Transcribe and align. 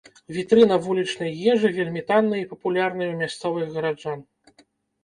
Вітрына 0.35 0.77
вулічнай 0.85 1.37
ежы, 1.53 1.67
вельмі 1.77 2.01
таннай 2.09 2.41
і 2.45 2.49
папулярнай 2.55 3.07
у 3.13 3.17
мясцовых 3.21 3.65
гараджан. 3.79 4.19